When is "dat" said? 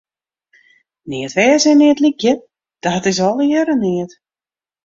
2.83-3.03